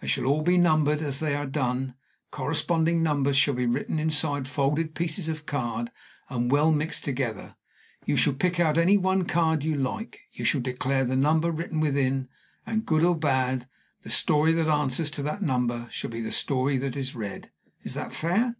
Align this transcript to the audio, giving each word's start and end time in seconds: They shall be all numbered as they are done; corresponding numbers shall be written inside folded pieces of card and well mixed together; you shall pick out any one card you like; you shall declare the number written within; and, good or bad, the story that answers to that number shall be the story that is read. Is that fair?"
They 0.00 0.06
shall 0.06 0.22
be 0.42 0.54
all 0.56 0.62
numbered 0.62 1.00
as 1.00 1.18
they 1.18 1.34
are 1.34 1.46
done; 1.46 1.96
corresponding 2.30 3.02
numbers 3.02 3.36
shall 3.36 3.54
be 3.54 3.66
written 3.66 3.98
inside 3.98 4.46
folded 4.46 4.94
pieces 4.94 5.26
of 5.26 5.46
card 5.46 5.90
and 6.30 6.48
well 6.48 6.70
mixed 6.70 7.02
together; 7.02 7.56
you 8.06 8.16
shall 8.16 8.34
pick 8.34 8.60
out 8.60 8.78
any 8.78 8.96
one 8.96 9.24
card 9.24 9.64
you 9.64 9.74
like; 9.74 10.20
you 10.30 10.44
shall 10.44 10.60
declare 10.60 11.04
the 11.04 11.16
number 11.16 11.50
written 11.50 11.80
within; 11.80 12.28
and, 12.64 12.86
good 12.86 13.02
or 13.02 13.16
bad, 13.18 13.68
the 14.02 14.10
story 14.10 14.52
that 14.52 14.68
answers 14.68 15.10
to 15.10 15.24
that 15.24 15.42
number 15.42 15.88
shall 15.90 16.10
be 16.10 16.20
the 16.20 16.30
story 16.30 16.76
that 16.78 16.94
is 16.96 17.16
read. 17.16 17.50
Is 17.82 17.94
that 17.94 18.12
fair?" 18.12 18.54